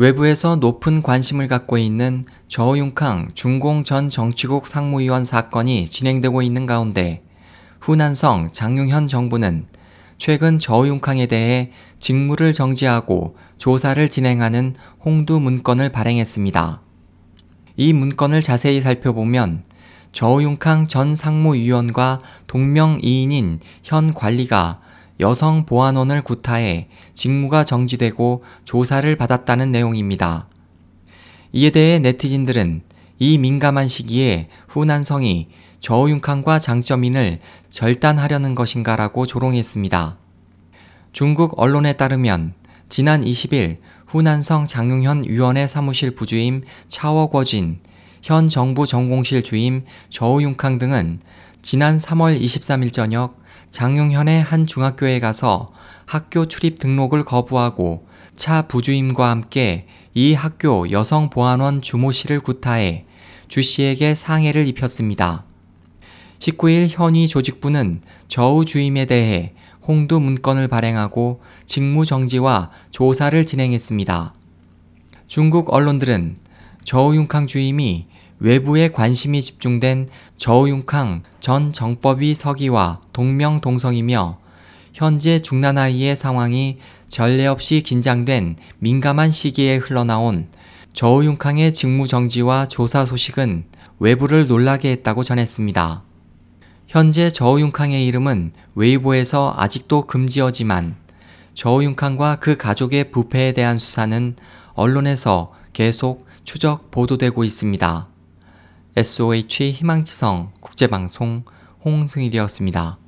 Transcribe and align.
외부에서 0.00 0.56
높은 0.56 1.02
관심을 1.02 1.46
갖고 1.46 1.76
있는 1.76 2.24
저우융캉 2.48 3.32
중공 3.34 3.84
전 3.84 4.08
정치국 4.08 4.66
상무위원 4.66 5.26
사건이 5.26 5.84
진행되고 5.84 6.40
있는 6.40 6.64
가운데 6.64 7.22
후난성 7.82 8.48
장용현 8.50 9.08
정부는 9.08 9.66
최근 10.16 10.58
저우융캉에 10.58 11.26
대해 11.26 11.72
직무를 11.98 12.54
정지하고 12.54 13.36
조사를 13.58 14.08
진행하는 14.08 14.74
홍두 15.04 15.38
문건을 15.38 15.90
발행했습니다. 15.92 16.80
이 17.76 17.92
문건을 17.92 18.40
자세히 18.40 18.80
살펴보면 18.80 19.64
저우융캉 20.12 20.88
전 20.88 21.14
상무위원과 21.14 22.22
동명이인인 22.46 23.60
현 23.82 24.14
관리가 24.14 24.80
여성 25.20 25.66
보안원을 25.66 26.22
구타해 26.22 26.88
직무가 27.14 27.64
정지되고 27.64 28.42
조사를 28.64 29.14
받았다는 29.16 29.70
내용입니다. 29.70 30.48
이에 31.52 31.70
대해 31.70 31.98
네티즌들은 31.98 32.82
이 33.18 33.38
민감한 33.38 33.86
시기에 33.86 34.48
후난성이 34.68 35.48
저우융캉과 35.80 36.58
장점인을 36.58 37.38
절단하려는 37.68 38.54
것인가라고 38.54 39.26
조롱했습니다. 39.26 40.16
중국 41.12 41.58
언론에 41.58 41.94
따르면 41.94 42.54
지난 42.88 43.22
20일 43.22 43.78
후난성 44.06 44.66
장용현 44.66 45.24
위원회 45.28 45.66
사무실 45.66 46.14
부주임 46.14 46.62
차워거진, 46.88 47.80
현 48.22 48.48
정부 48.48 48.86
전공실 48.86 49.42
주임 49.42 49.84
저우융캉 50.10 50.78
등은 50.78 51.20
지난 51.62 51.96
3월 51.96 52.40
23일 52.40 52.92
저녁 52.92 53.40
장용현의 53.70 54.42
한 54.42 54.66
중학교에 54.66 55.20
가서 55.20 55.68
학교 56.06 56.46
출입 56.46 56.78
등록을 56.78 57.24
거부하고 57.24 58.06
차 58.34 58.62
부주임과 58.62 59.30
함께 59.30 59.86
이 60.12 60.34
학교 60.34 60.90
여성보안원 60.90 61.82
주모 61.82 62.12
씨를 62.12 62.40
구타해 62.40 63.04
주 63.48 63.62
씨에게 63.62 64.14
상해를 64.14 64.66
입혔습니다. 64.68 65.44
19일 66.40 66.88
현위 66.90 67.28
조직부는 67.28 68.00
저우 68.28 68.64
주임에 68.64 69.04
대해 69.04 69.52
홍두 69.86 70.20
문건을 70.20 70.68
발행하고 70.68 71.42
직무 71.66 72.04
정지와 72.04 72.70
조사를 72.90 73.46
진행했습니다. 73.46 74.34
중국 75.26 75.72
언론들은 75.72 76.36
저우융캉 76.90 77.46
주임이 77.46 78.08
외부에 78.40 78.88
관심이 78.88 79.40
집중된 79.40 80.08
저우융캉 80.36 81.22
전 81.38 81.72
정법위 81.72 82.34
서기와 82.34 83.00
동명동성이며 83.12 84.38
현재 84.92 85.38
중나나이의 85.38 86.16
상황이 86.16 86.78
전례 87.08 87.46
없이 87.46 87.82
긴장된 87.82 88.56
민감한 88.80 89.30
시기에 89.30 89.76
흘러나온 89.76 90.48
저우융캉의 90.92 91.74
직무 91.74 92.08
정지와 92.08 92.66
조사 92.66 93.06
소식은 93.06 93.66
외부를 94.00 94.48
놀라게 94.48 94.90
했다고 94.90 95.22
전했습니다. 95.22 96.02
현재 96.88 97.30
저우융캉의 97.30 98.04
이름은 98.04 98.50
웨이보에서 98.74 99.54
아직도 99.56 100.08
금지어지만 100.08 100.96
저우융캉과 101.54 102.40
그 102.40 102.56
가족의 102.56 103.12
부패에 103.12 103.52
대한 103.52 103.78
수사는 103.78 104.34
언론에서 104.74 105.52
계속 105.72 106.28
추적 106.52 106.90
보도되고 106.90 107.44
있습니다. 107.44 108.08
SOH 108.96 109.70
희망지성 109.70 110.50
국제방송 110.58 111.44
홍승일이었습니다. 111.84 112.98